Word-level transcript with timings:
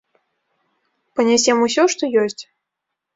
Панясем 1.19 1.57
усё, 1.67 1.83
што 1.95 2.03
ёсць. 2.23 2.41